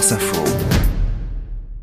[0.00, 0.89] France Info.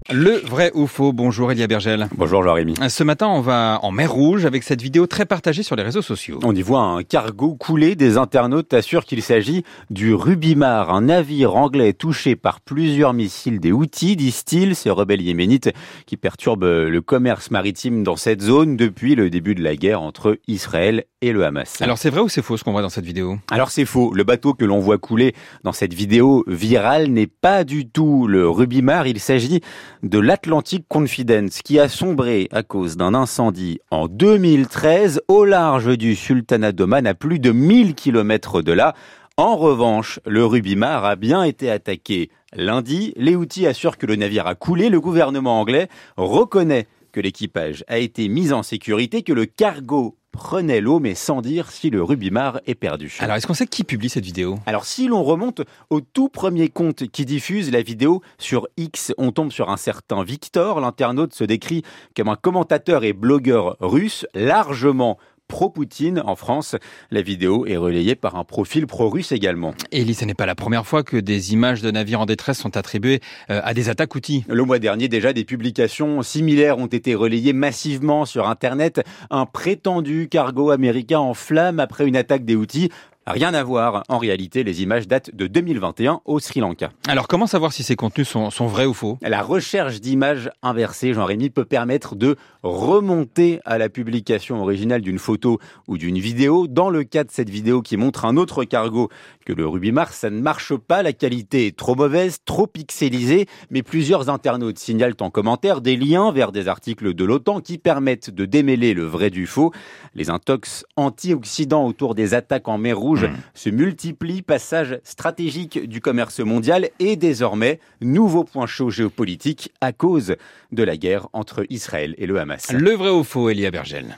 [0.09, 2.07] Le vrai ou faux Bonjour Elia Bergel.
[2.15, 2.75] Bonjour Jean-Rémy.
[2.87, 6.01] Ce matin, on va en mer Rouge avec cette vidéo très partagée sur les réseaux
[6.01, 6.39] sociaux.
[6.43, 7.95] On y voit un cargo coulé.
[7.95, 13.73] Des internautes assurent qu'il s'agit du Rubimar, un navire anglais touché par plusieurs missiles des
[13.73, 15.71] Houthis, disent-ils, ces rebelles yéménites
[16.05, 20.39] qui perturbent le commerce maritime dans cette zone depuis le début de la guerre entre
[20.47, 21.81] Israël et le Hamas.
[21.81, 23.39] Alors c'est vrai ou c'est faux ce qu'on voit dans cette vidéo?
[23.51, 24.13] Alors c'est faux.
[24.13, 28.47] Le bateau que l'on voit couler dans cette vidéo virale n'est pas du tout le
[28.47, 29.07] Rubimar.
[29.07, 29.59] Il s'agit
[30.03, 36.15] de l'Atlantic Confidence qui a sombré à cause d'un incendie en 2013 au large du
[36.15, 38.93] Sultanat d'Oman à plus de 1000 km de là.
[39.37, 43.13] En revanche, le Rubimar a bien été attaqué lundi.
[43.17, 44.89] Les outils assurent que le navire a coulé.
[44.89, 50.81] Le gouvernement anglais reconnaît que l'équipage a été mis en sécurité, que le cargo prenait
[50.81, 53.17] l'eau, mais sans dire si le Rubimar est perdu.
[53.19, 54.59] Alors, est-ce qu'on sait qui publie cette vidéo?
[54.67, 59.31] Alors, si l'on remonte au tout premier compte qui diffuse la vidéo sur X, on
[59.31, 60.79] tombe sur un certain Victor.
[60.79, 61.81] L'internaute se décrit
[62.15, 65.17] comme un commentateur et blogueur russe largement
[65.47, 66.75] pro-Poutine en France.
[67.11, 69.73] La vidéo est relayée par un profil pro-russe également.
[69.93, 72.77] Elie, ce n'est pas la première fois que des images de navires en détresse sont
[72.77, 74.43] attribuées euh, à des attaques outils.
[74.47, 79.01] Le mois dernier, déjà, des publications similaires ont été relayées massivement sur Internet.
[79.29, 82.89] Un prétendu cargo américain en flammes après une attaque des outils
[83.29, 84.03] Rien à voir.
[84.07, 86.91] En réalité, les images datent de 2021 au Sri Lanka.
[87.09, 89.17] Alors, comment savoir si ces contenus sont, sont vrais ou faux?
[89.21, 95.59] La recherche d'images inversées, Jean-Rémy, peut permettre de remonter à la publication originale d'une photo
[95.89, 96.67] ou d'une vidéo.
[96.67, 99.09] Dans le cas de cette vidéo qui montre un autre cargo
[99.45, 101.03] que le Rubimar, ça ne marche pas.
[101.03, 103.47] La qualité est trop mauvaise, trop pixelisée.
[103.71, 108.29] Mais plusieurs internautes signalent en commentaire des liens vers des articles de l'OTAN qui permettent
[108.29, 109.73] de démêler le vrai du faux.
[110.15, 113.37] Les intox antioxydants autour des attaques en mer Rouge se mmh.
[113.53, 120.35] se multiplient, passage stratégique du commerce mondial et désormais nouveau point chaud géopolitique à cause
[120.71, 122.71] de la guerre entre Israël et le Hamas.
[122.71, 124.15] Le vrai ou faux, Elia Bergel?